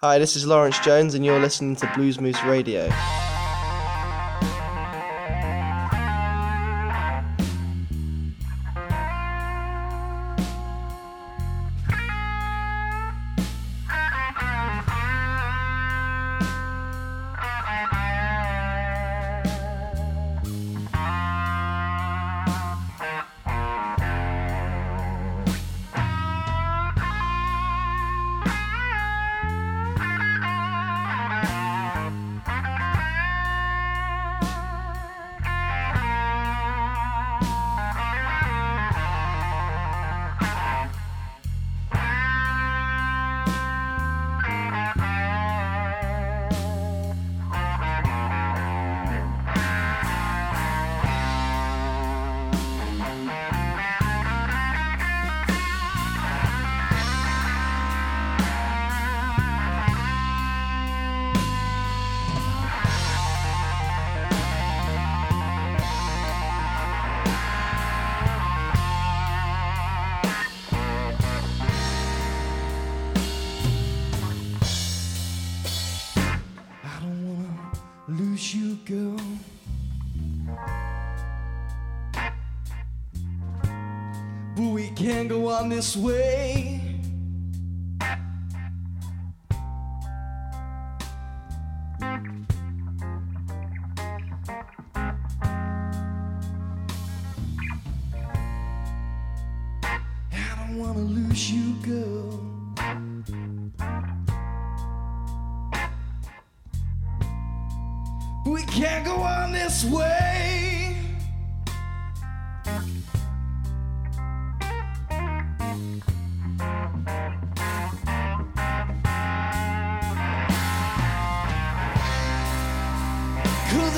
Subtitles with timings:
[0.00, 2.88] Hi, this is Lawrence Jones, and you're listening to Blues Moose Radio.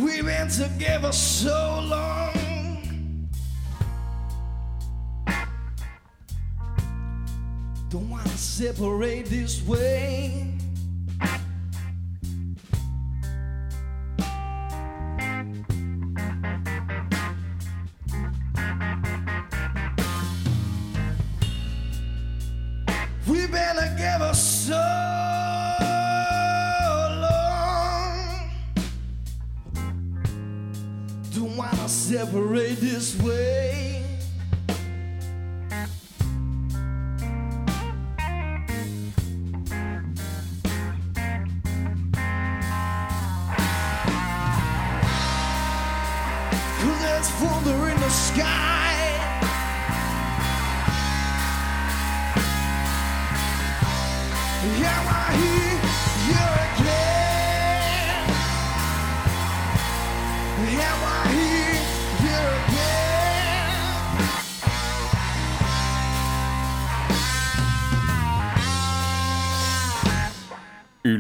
[0.03, 1.59] We've been together so
[1.91, 2.12] long.
[8.75, 10.52] Separate this way.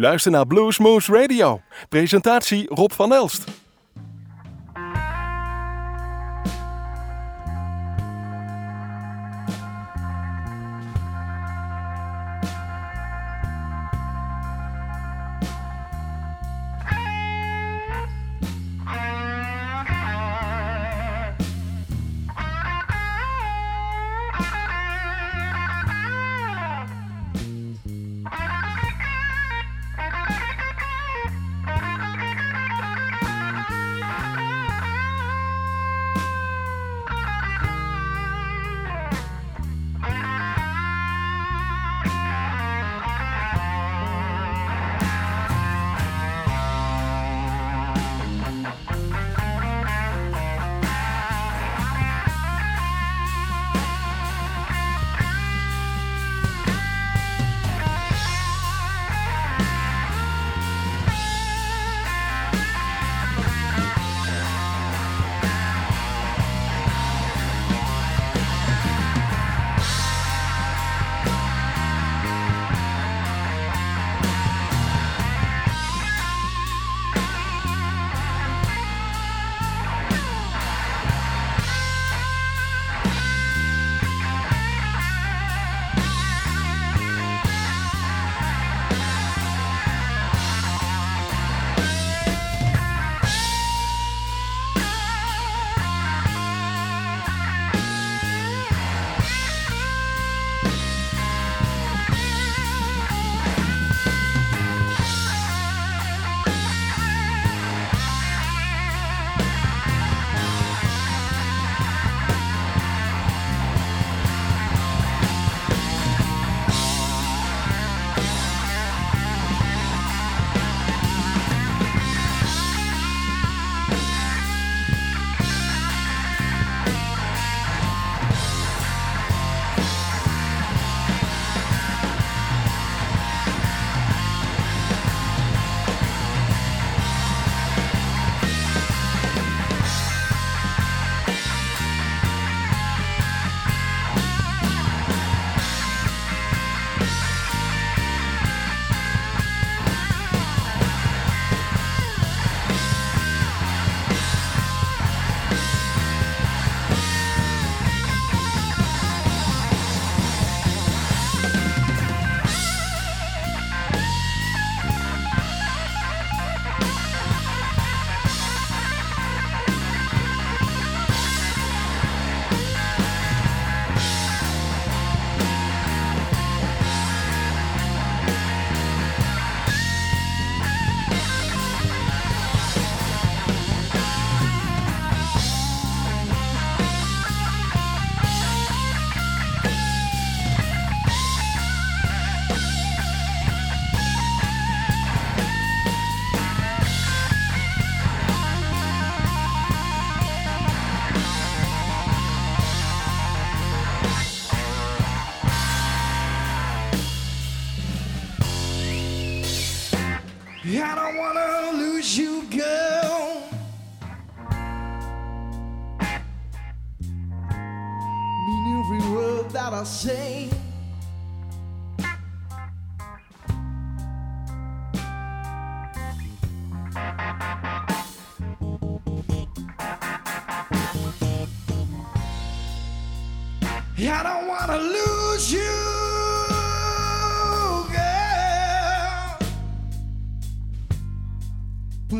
[0.02, 1.60] Luistert naar Bluesmoose Radio.
[1.88, 3.51] Presentatie Rob van Elst.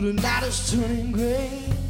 [0.02, 1.81] The night is turning gray.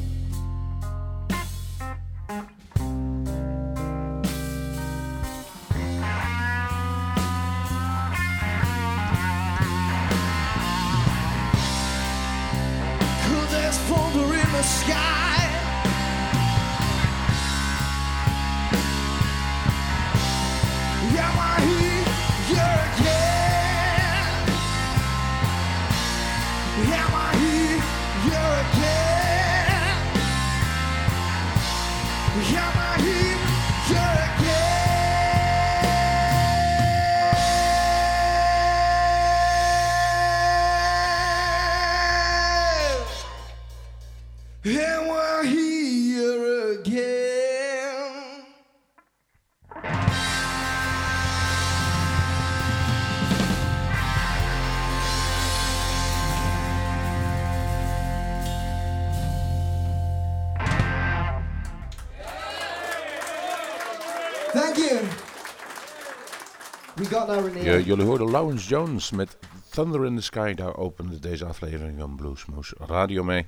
[67.84, 69.38] Jullie hoorden Lawrence Jones met
[69.70, 70.55] Thunder in the Sky.
[70.55, 73.46] Daar opende deze aflevering van Bluesmoose Radio mee.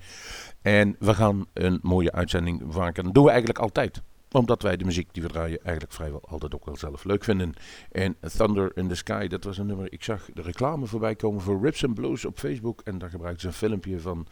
[0.63, 3.05] En we gaan een mooie uitzending maken.
[3.05, 4.03] Dat doen we eigenlijk altijd.
[4.33, 7.55] Omdat wij de muziek die we draaien eigenlijk vrijwel altijd ook wel zelf leuk vinden.
[7.93, 9.93] En Thunder in the Sky, dat was een nummer.
[9.93, 12.81] Ik zag de reclame voorbij komen voor Rips and Blues op Facebook.
[12.85, 14.27] En daar gebruikten ze een filmpje van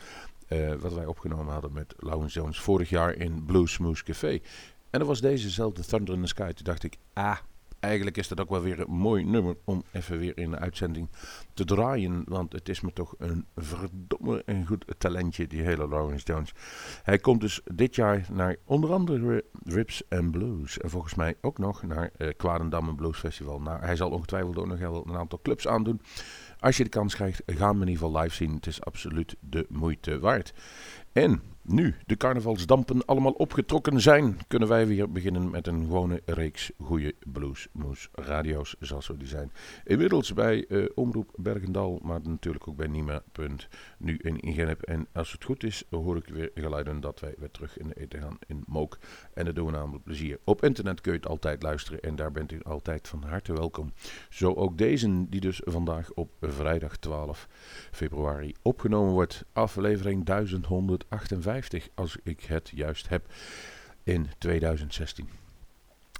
[0.49, 4.41] eh, wat wij opgenomen hadden met Lawrence Jones vorig jaar in Bluesmoose Café.
[4.91, 6.53] En dat was dezezelfde Thunder in the Sky.
[6.53, 7.37] Toen dacht ik, ah,
[7.83, 11.09] eigenlijk is dat ook wel weer een mooi nummer om even weer in de uitzending
[11.55, 12.23] te draaien.
[12.27, 16.55] Want het is me toch een verdomme een goed talentje, die hele Lawrence Jones.
[17.03, 20.79] Hij komt dus dit jaar naar onder andere Rips and Blues.
[20.79, 23.61] En volgens mij ook nog naar eh Kwarendam en Blues Festival.
[23.61, 26.01] Nou, hij zal ongetwijfeld ook nog wel een aantal clubs aandoen.
[26.59, 28.55] Als je de kans krijgt, ga hem in ieder geval live zien.
[28.55, 30.55] Het is absoluut de moeite waard.
[31.13, 36.71] En nu de carnavalsdampen allemaal opgetrokken zijn, kunnen wij weer beginnen met een gewone reeks
[36.81, 39.53] goede bluesmoes radio's, zoals we die zijn.
[39.85, 43.23] Inmiddels bij eh, Omroep Bergendal, maar natuurlijk ook bij Nima.
[43.99, 44.83] Nu in Ingenep.
[44.83, 47.95] En als het goed is, hoor ik weer geluiden dat wij weer terug in de
[47.95, 48.99] eten gaan in Mook.
[49.35, 50.39] En dat doen we namelijk plezier.
[50.45, 53.93] Op internet kun je het altijd luisteren en daar bent u altijd van harte welkom.
[54.29, 57.49] Zo ook deze, die dus vandaag op vrijdag 12
[57.91, 59.45] februari opgenomen wordt.
[59.53, 61.52] Aflevering 1158,
[61.95, 63.27] als ik het juist heb,
[64.05, 65.29] in 2016.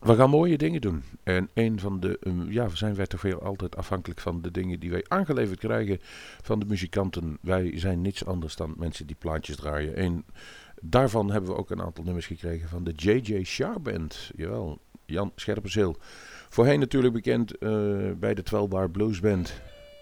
[0.03, 1.03] We gaan mooie dingen doen.
[1.23, 4.81] En een van de, um, ja, zijn wij toch veel altijd afhankelijk van de dingen
[4.81, 5.99] die wij aangeleverd krijgen
[6.43, 7.39] van de muzikanten.
[7.41, 9.97] Wij zijn niets anders dan mensen die plaatjes draaien.
[9.97, 10.25] En
[10.81, 13.45] daarvan hebben we ook een aantal nummers gekregen van de J.J.
[13.45, 14.31] Sharp Band.
[14.37, 15.97] Jawel, Jan Scherpenzeel.
[16.49, 17.71] Voorheen natuurlijk bekend eh,
[18.17, 19.61] bij de 12 Bar Blues Band.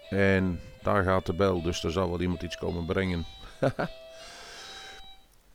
[0.09, 3.25] En daar gaat de bel, dus er zal wel iemand iets komen brengen.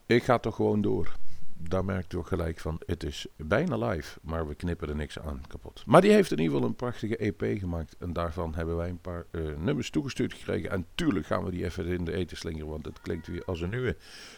[0.09, 1.17] Ik ga toch gewoon door.
[1.59, 5.19] Daar merkt u ook gelijk van, het is bijna live, maar we knippen er niks
[5.19, 5.83] aan kapot.
[5.87, 7.97] Maar die heeft in ieder geval een prachtige EP gemaakt.
[7.99, 10.71] En daarvan hebben wij een paar eh, nummers toegestuurd gekregen.
[10.71, 13.61] En tuurlijk gaan we die even in de eten slingeren, want het klinkt weer als
[13.61, 13.97] een nieuwe.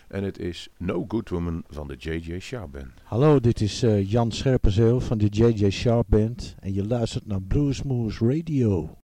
[0.09, 2.39] En het is No Good Woman van de J.J.
[2.39, 2.93] Sharp Band.
[3.03, 5.71] Hallo, dit is eh, Jan Scherpenzeel van de J.J.
[5.71, 6.55] Sharp Band.
[6.61, 8.97] En je luistert naar Bluesmoose Radio.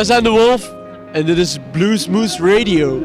[0.00, 0.74] Wij zijn de Wolf
[1.12, 3.02] en dit is Blue Smooth Radio.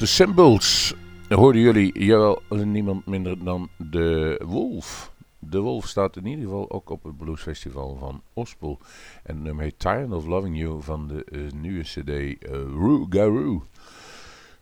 [0.00, 0.94] De Symbols
[1.28, 5.12] hoorden jullie jawel niemand minder dan de Wolf.
[5.38, 8.78] De Wolf staat in ieder geval ook op het bluesfestival van Ospel.
[9.22, 12.08] En het nummer heet Tired of Loving You van de eh, nieuwe cd
[13.18, 13.60] uh.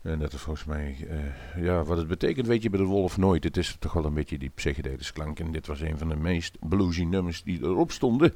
[0.03, 3.17] En dat is volgens mij, eh, ja, wat het betekent weet je bij de Wolf
[3.17, 3.45] nooit.
[3.45, 5.41] Het is toch wel een beetje die psychedelische klank.
[5.41, 8.33] En dit was een van de meest bluesy nummers die erop stonden.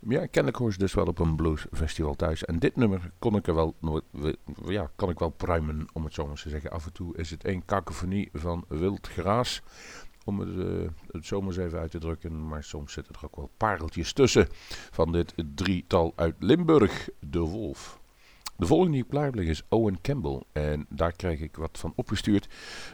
[0.00, 2.44] Ja, kennelijk hoor ze dus wel op een bluesfestival thuis.
[2.44, 3.74] En dit nummer kon ik er wel,
[4.66, 6.70] ja, kan ik wel pruimen, om het zo maar te zeggen.
[6.70, 9.62] Af en toe is het één kakofonie van wild geraas.
[10.24, 12.48] Om het, eh, het zomaar eens even uit te drukken.
[12.48, 14.48] Maar soms zitten er ook wel pareltjes tussen.
[14.90, 18.00] Van dit drietal uit Limburg, de Wolf.
[18.58, 20.42] De volgende die ligt is Owen Campbell.
[20.52, 22.48] En daar krijg ik wat van opgestuurd.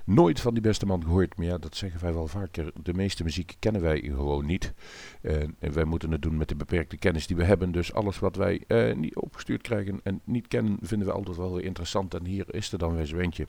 [0.04, 1.36] Nooit van die beste man gehoord.
[1.36, 2.72] Maar ja, dat zeggen wij wel vaker.
[2.82, 4.74] De meeste muziek kennen wij gewoon niet.
[5.20, 7.72] En, en wij moeten het doen met de beperkte kennis die we hebben.
[7.72, 11.54] Dus alles wat wij eh, niet opgestuurd krijgen en niet kennen, vinden we altijd wel
[11.54, 12.14] weer interessant.
[12.14, 13.46] En hier is er dan weer zo eentje.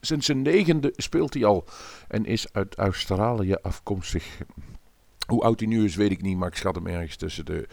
[0.00, 1.64] Sinds zijn negende speelt hij al
[2.08, 4.38] en is uit Australië afkomstig.
[5.26, 7.66] Hoe oud hij nu is, weet ik niet, maar ik schat hem ergens tussen de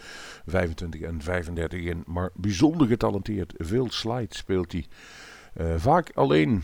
[0.46, 2.04] 25 en 35 in.
[2.06, 3.54] Maar bijzonder getalenteerd.
[3.58, 4.86] Veel slides speelt hij.
[5.54, 6.64] Eh, vaak alleen.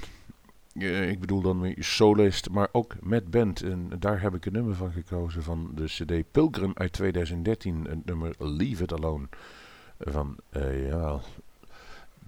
[0.73, 3.61] Eh, ik bedoel dan solist, maar ook met band.
[3.61, 7.85] En daar heb ik een nummer van gekozen van de CD Pilgrim uit 2013.
[7.89, 9.27] Het nummer Leave It Alone.
[9.99, 11.19] Van, eh, ja,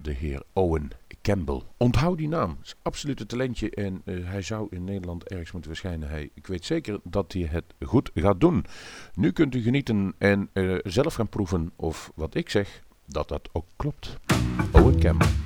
[0.02, 0.90] de heer Owen
[1.22, 1.62] Campbell.
[1.76, 2.58] Onthoud die naam.
[2.62, 6.08] Is absoluut een talentje en eh, hij zou in Nederland ergens moeten verschijnen.
[6.08, 8.64] Hij, ik weet zeker dat hij het goed gaat doen.
[9.14, 13.48] Nu kunt u genieten en eh, zelf gaan proeven of wat ik zeg, dat dat
[13.52, 14.16] ook klopt.
[14.72, 15.41] Owen Campbell.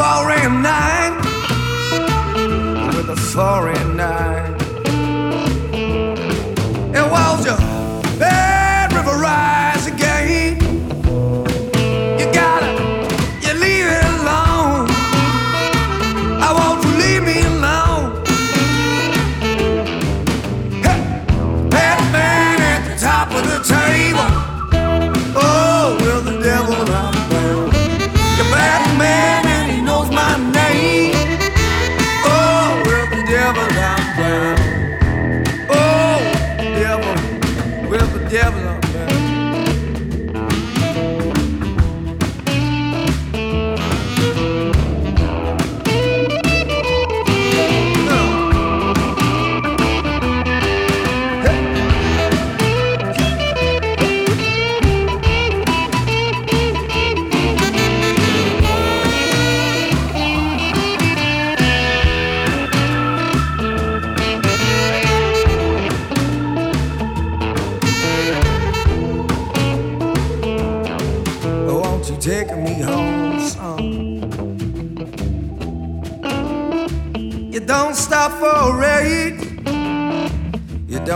[0.00, 1.14] four and nine.
[2.96, 3.68] With a four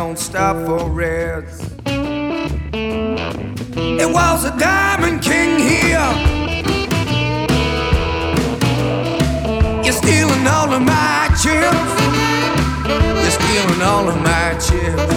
[0.06, 1.62] don't stop for rest.
[4.02, 6.10] It was a diamond king here.
[9.82, 11.94] You're stealing all of my chips.
[13.22, 15.14] You're stealing all of my chips.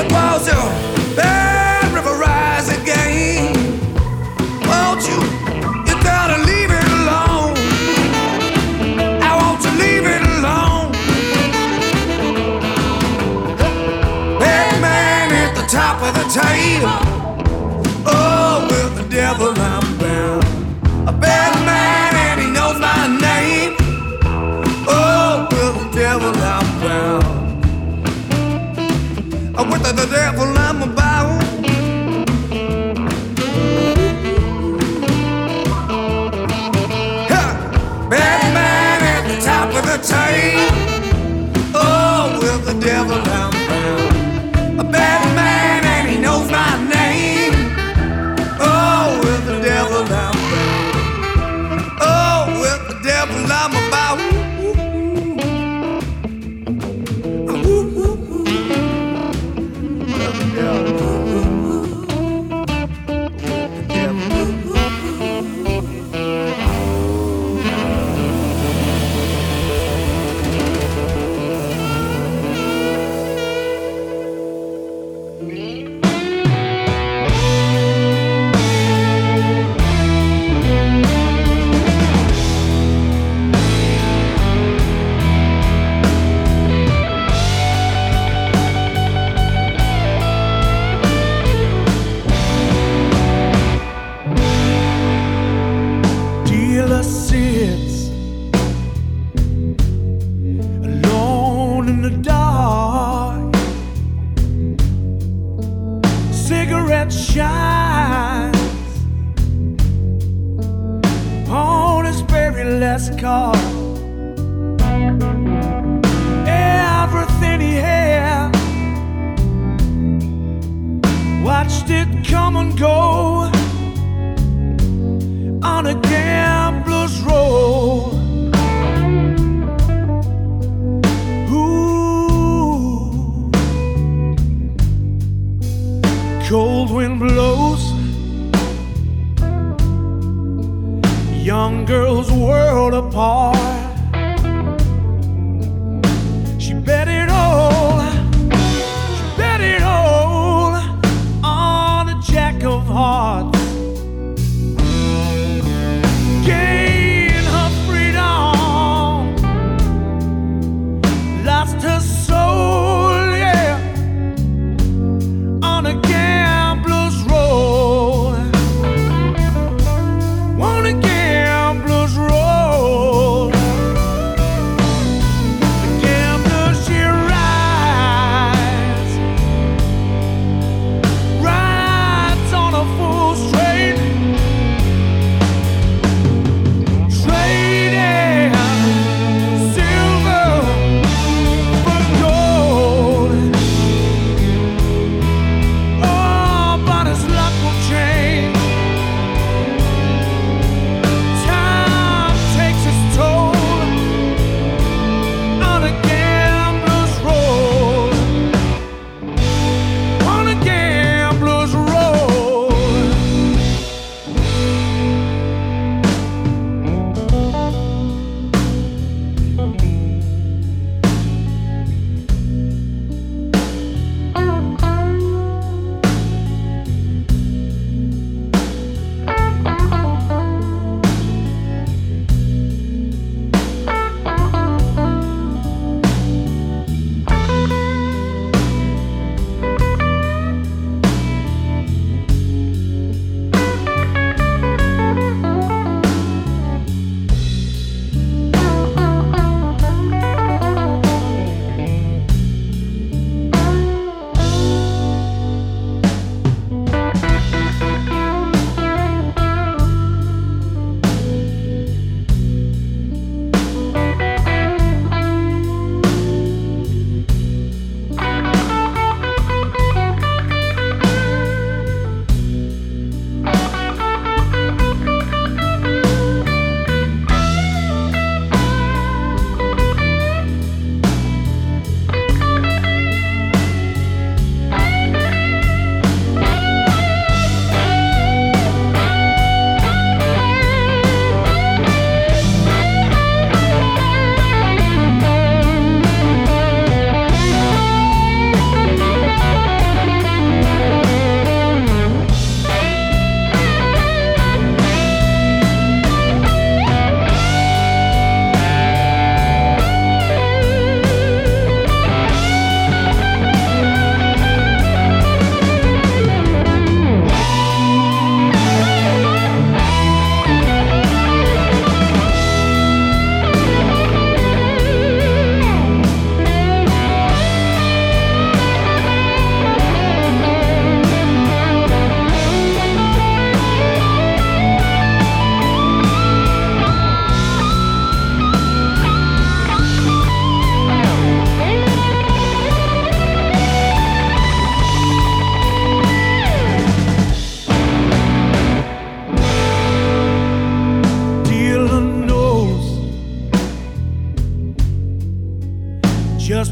[0.00, 0.89] It was a
[16.32, 16.82] time.
[18.06, 20.44] Oh, with the devil I'm bound.
[21.08, 23.74] A bad man and he knows my name.
[24.86, 27.24] Oh, with the devil I'm bound.
[29.72, 30.99] With the devil I'm bound.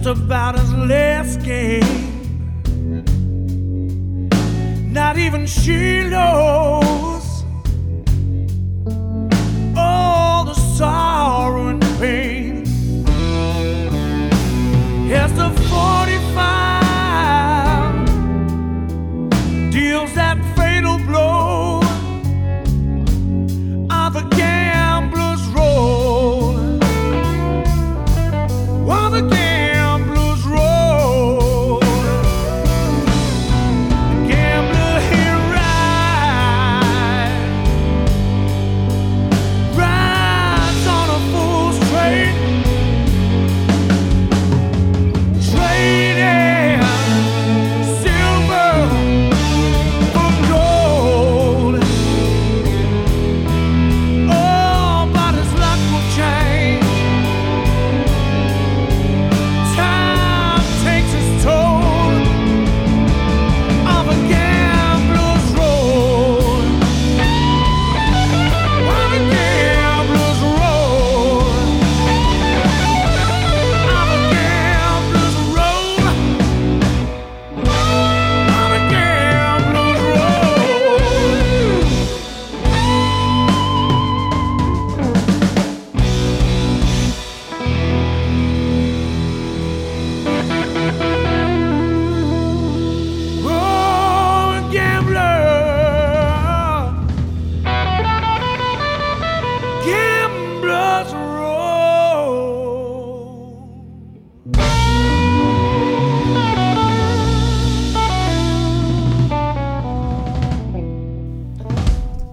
[0.08, 1.82] About his last game.
[4.90, 7.07] Not even she knows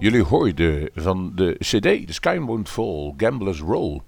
[0.05, 4.01] Jullie hoorden van de CD, Sky Won't Fall, Gambler's Roll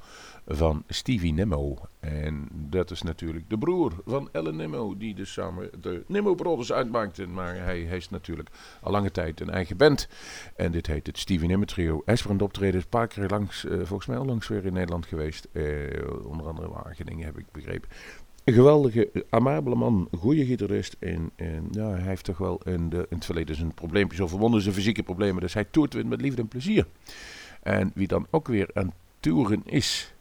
[0.45, 1.78] van Stevie Nimmo.
[2.00, 6.72] En dat is natuurlijk de broer van Ellen Nimmo, die dus samen de Nimmo Brothers
[6.72, 7.34] uitmaakten.
[7.34, 8.50] Maar hij heeft natuurlijk
[8.82, 10.08] al lange tijd een eigen band.
[10.56, 12.02] En dit heet het Stevie Nimmo Trio.
[12.06, 15.06] Hij is optreden een paar keer langs, eh, volgens mij al langs weer in Nederland
[15.06, 15.48] geweest.
[15.52, 15.64] Eh,
[16.24, 17.89] onder andere Wageningen, heb ik begrepen.
[18.48, 20.95] Een geweldige, eh, amabele man, goede gitarist.
[21.00, 24.62] En, en ja, hij heeft toch wel in, de, in het verleden zijn probleempjes overwonnen,
[24.62, 25.41] zijn fysieke problemen.
[25.41, 26.86] Dus hij toert weer met liefde en plezier.
[27.64, 30.14] En wie dan ook weer aan toeren is.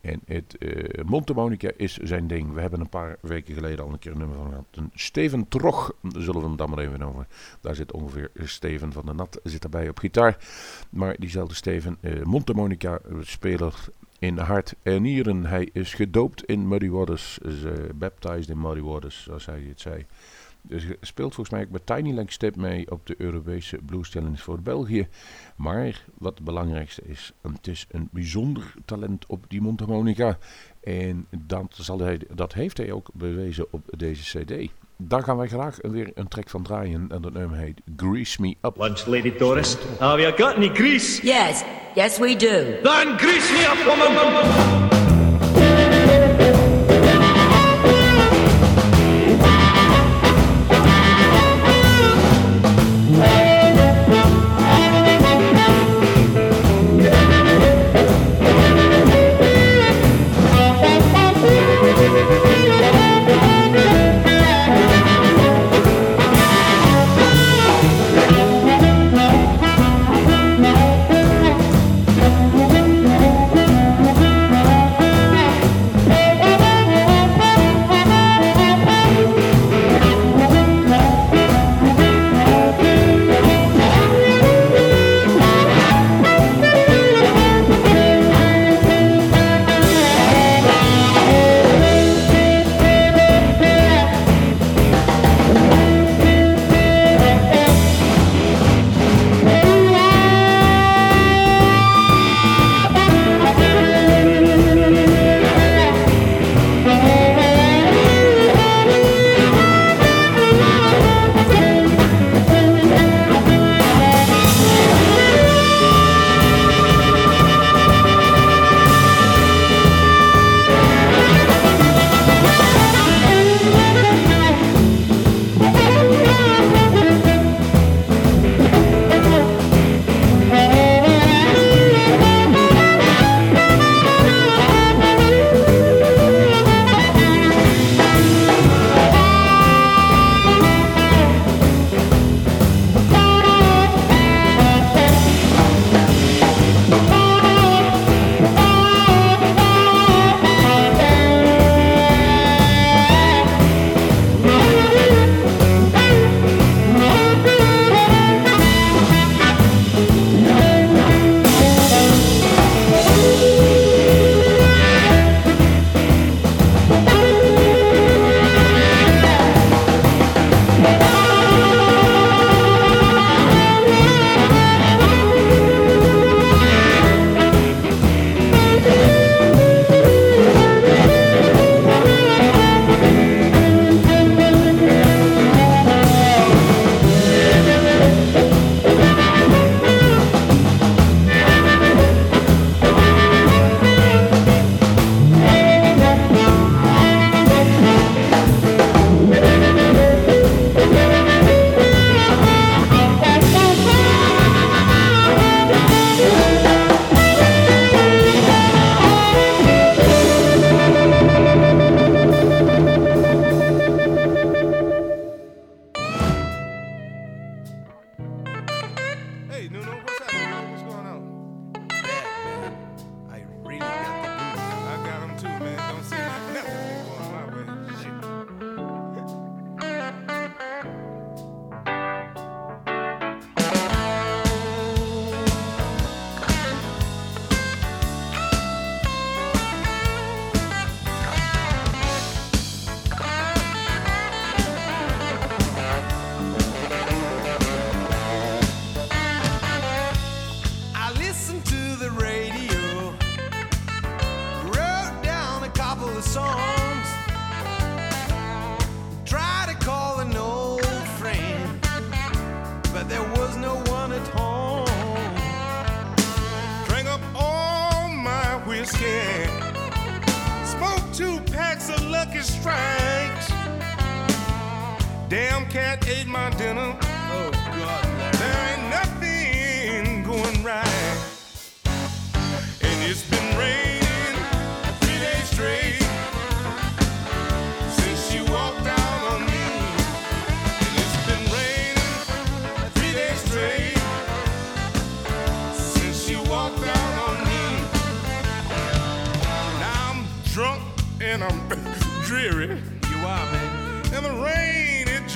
[0.00, 2.52] En het eh Monte Monica is zijn ding.
[2.52, 4.66] We hebben een paar weken geleden al een keer een nummer van gehad.
[4.70, 7.26] Een Steven Trog, zullen we hem dan maar even over.
[7.60, 10.36] Daar zit ongeveer Steven van de Nat zit erbij op gitaar.
[10.90, 12.22] Maar diezelfde Steven, eh
[12.54, 13.74] Monica, eh, speler
[14.18, 15.46] in hart en nieren.
[15.46, 20.06] Hij is gedoopt in Muddy Waters, eh, baptized in Muddy Waters, zoals hij het zei.
[20.62, 24.36] Dus speelt volgens mij ook met Tiny Leg Step mee op de Europese Blues Challenge
[24.36, 25.08] voor België.
[25.56, 30.38] Maar wat het belangrijkste is, het is een bijzonder talent op die mondharmonica.
[30.80, 34.70] En dat, zal hij, dat heeft hij ook bewezen op deze cd.
[35.02, 37.06] Daar gaan wij graag weer een track van draaien.
[37.08, 38.76] En dat nummer heet Grease Me Up.
[38.76, 39.76] Lunch, Lady Doris.
[39.98, 41.22] Have you got any grease?
[41.22, 41.62] Yes,
[41.94, 42.80] yes we do.
[42.82, 44.98] Then grease me up, woman!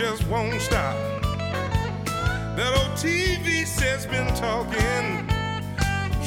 [0.02, 0.96] Just won't stop.
[2.56, 5.28] That old TV set's been talking,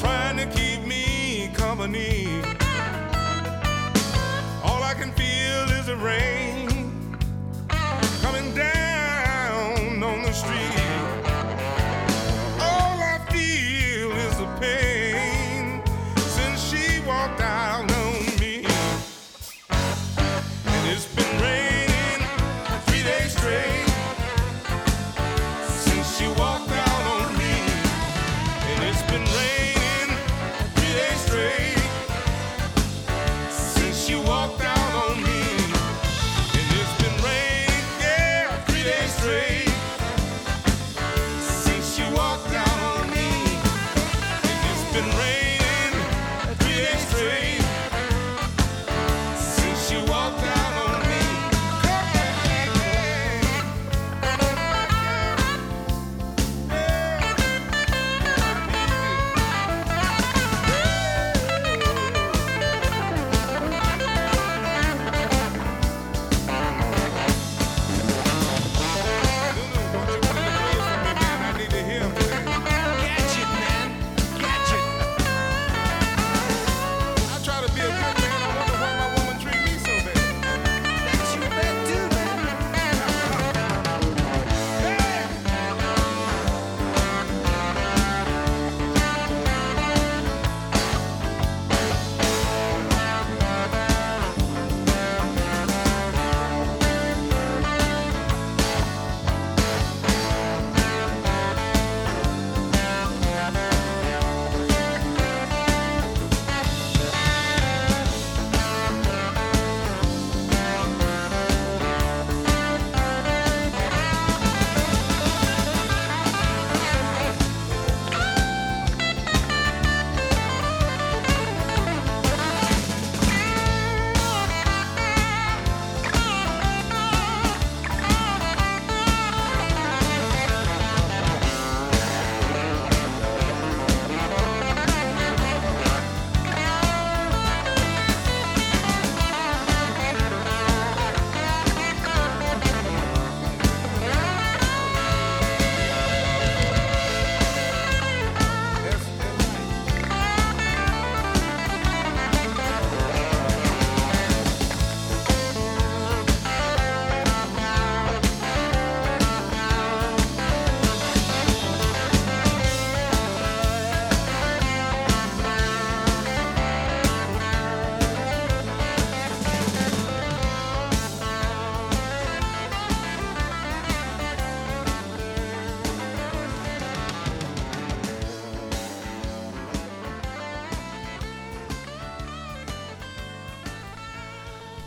[0.00, 2.26] trying to keep me company.
[4.64, 6.55] All I can feel is the rain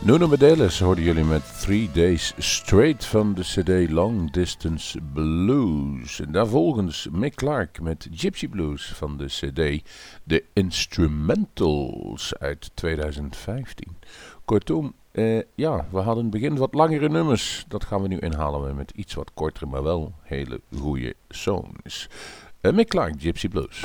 [0.10, 6.20] Nuno Medelis hoorden jullie met Three Days Straight van de CD Long Distance Blues.
[6.20, 9.84] En daarvolgens Mick Clark met Gypsy Blues van de CD
[10.28, 13.98] The Instrumentals uit 2015.
[14.46, 17.66] Kortom, eh, ja, we hadden in het begin wat langere nummers.
[17.68, 22.10] Dat gaan we nu inhalen met iets wat kortere, maar wel hele goede songs.
[22.62, 23.82] Eh, Mick Clark, Gypsy Blues.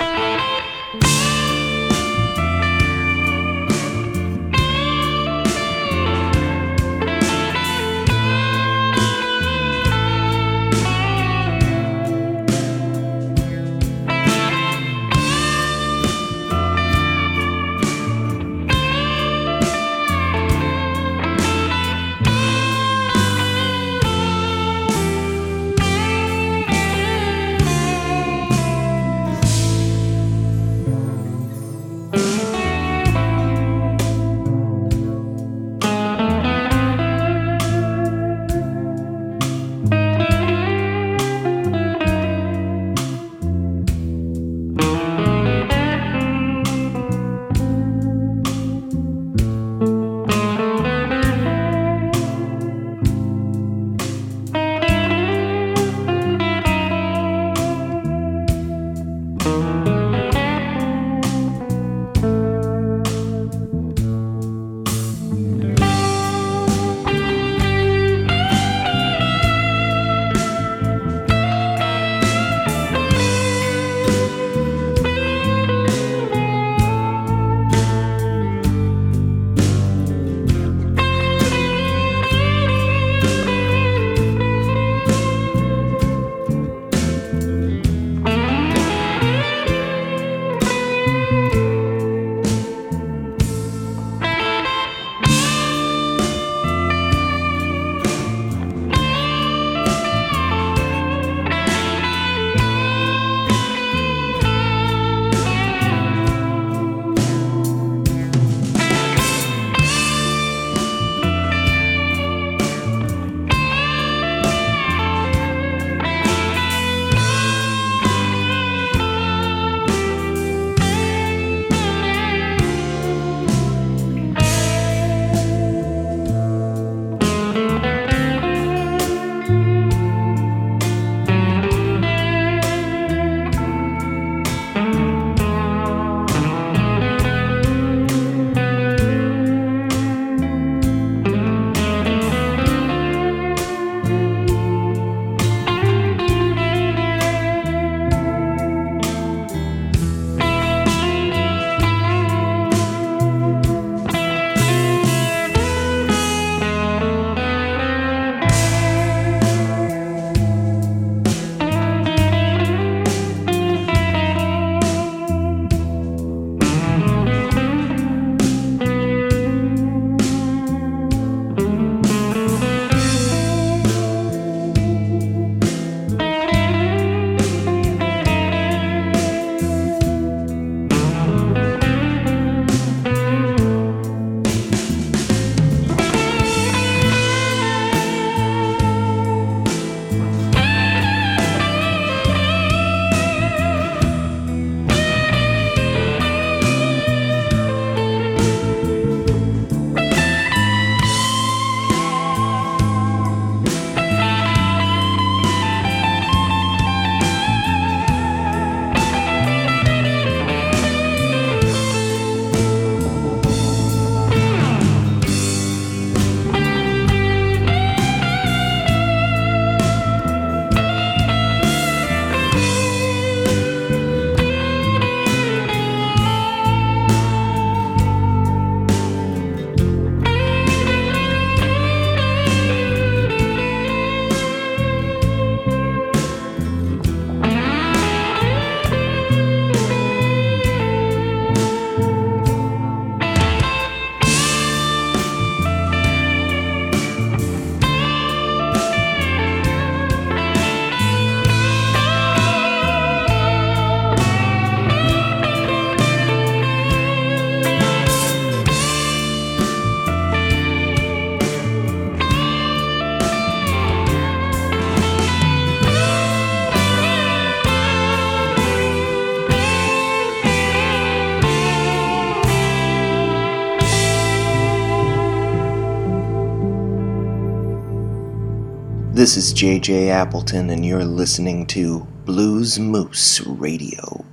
[279.25, 284.24] This is JJ Appleton, and you're listening to Blues Moose Radio.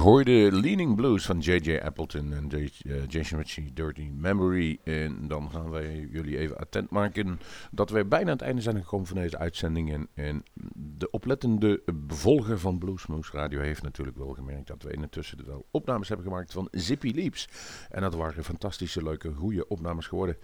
[0.00, 1.78] Hoorden Leaning Blues van J.J.
[1.78, 4.78] Appleton en eh, Jason Ritchie, Dirty Memory.
[4.84, 7.40] En dan gaan wij jullie even attent maken
[7.70, 9.92] dat wij bijna aan het einde zijn gekomen van deze uitzending.
[9.92, 10.42] En, en
[10.74, 16.08] de oplettende bevolger van Bluesmoose Radio heeft natuurlijk wel gemerkt dat we intussen wel opnames
[16.08, 17.48] hebben gemaakt van Zippy Leaps.
[17.90, 20.36] En dat waren fantastische, leuke, goede opnames geworden.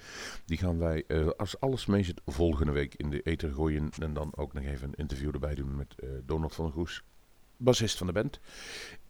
[0.45, 3.91] Die gaan wij, eh, als alles mee zit, volgende week in de ether gooien.
[3.99, 7.03] En dan ook nog even een interview erbij doen met eh, Donald van der Goes,
[7.57, 8.41] bassist van de band.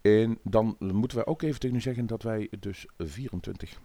[0.02, 3.78] En dan moeten wij ook even tegen u zeggen dat wij dus 24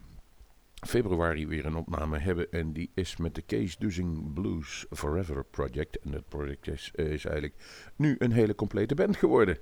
[0.87, 2.51] februari weer een opname hebben.
[2.51, 5.99] En die is met de Case Dusing Blues Forever Project.
[5.99, 7.55] En dat project is, is eigenlijk
[7.95, 9.57] nu een hele complete band geworden.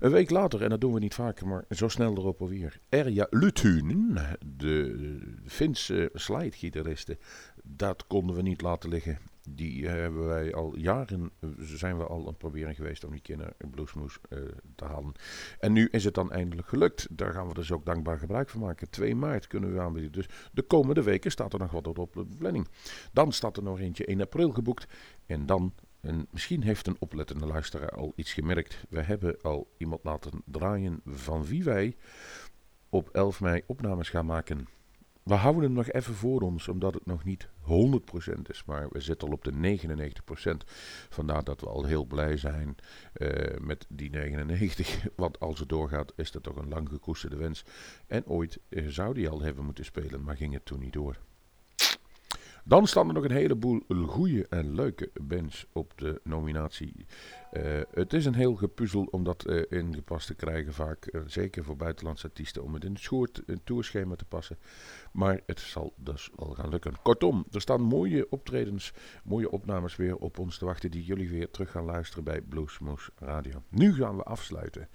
[0.00, 2.80] Een week later, en dat doen we niet vaker, maar zo snel erop alweer.
[2.88, 7.18] Erja Lutunen, de Finse slidegitariste,
[7.62, 9.18] dat konden we niet laten liggen.
[9.48, 13.20] Die hebben wij al jaren, eh, zijn we al aan het proberen geweest om die
[13.20, 14.38] kinderen Bluesmoes eh
[14.74, 15.12] te halen.
[15.58, 17.06] En nu is het dan eindelijk gelukt.
[17.10, 18.90] Daar gaan we dus ook dankbaar gebruik van maken.
[18.90, 20.12] 2 maart kunnen we aanbieden.
[20.12, 22.68] Dus de komende weken staat er nog wat op de planning.
[23.12, 24.86] Dan staat er nog eentje 1 april geboekt.
[25.26, 28.84] En dan, en misschien heeft een oplettende luisteraar al iets gemerkt.
[28.88, 31.96] We hebben al iemand laten draaien van wie wij
[32.88, 34.68] op 11 mei opnames gaan maken.
[35.22, 39.00] We houden hem nog even voor ons, omdat het nog niet 100% is, maar we
[39.00, 40.50] zitten al op de 99%.
[41.08, 42.76] Vandaar dat we al heel blij zijn
[43.12, 45.06] eh, met die 99.
[45.16, 47.64] Want als het doorgaat, is dat toch een lang gekoesterde wens.
[48.06, 51.18] En ooit eh, zou die al hebben moeten spelen, maar ging het toen niet door.
[52.64, 57.06] Dan staan er nog een heleboel goede en leuke bands op de nominatie.
[57.50, 61.06] Eh, het is een heel gepuzzel om dat eh, ingepast te krijgen vaak.
[61.06, 64.58] eh, zeker voor buitenlandse artiesten om het in het schoort, tourschema te passen.
[65.12, 67.02] Maar het zal dus wel gaan lukken.
[67.02, 68.92] Kortom, er staan mooie optredens,
[69.24, 73.10] mooie opnames weer op ons te wachten die jullie weer terug gaan luisteren bij Bluesmoose
[73.14, 73.62] Radio.
[73.68, 74.88] Nu gaan we afsluiten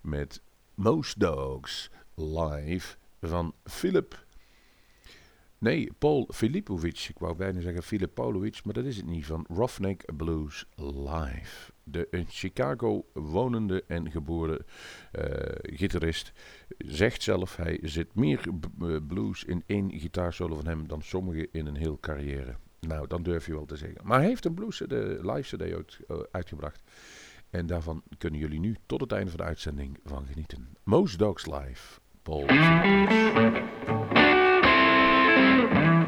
[0.00, 0.42] met
[0.74, 4.24] Most Dogs live van Philip
[5.60, 7.06] Nee, Paul Filipovic.
[7.08, 9.26] Ik wou bijna zeggen Filip Paulovic, maar dat is het niet.
[9.26, 11.72] Van Roughneck Blues Live.
[11.82, 14.64] De in Chicago wonende en geboren
[15.12, 15.24] eh,
[15.62, 16.32] gitarist
[16.78, 17.56] zegt zelf...
[17.56, 18.40] hij zit meer
[18.80, 20.88] eh, blues in één gitaarsolo van hem...
[20.88, 22.56] dan sommigen in een heel carrière.
[22.80, 24.00] Nou, dan durf je wel te zeggen.
[24.04, 26.82] Maar hij heeft een blues de live cd eh, uitgebracht.
[27.50, 30.76] En daarvan kunnen jullie nu tot het einde van de uitzending van genieten.
[30.84, 32.00] Most Dogs Live.
[32.22, 32.46] Paul
[35.50, 35.99] Thank you.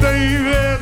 [0.00, 0.81] Baby.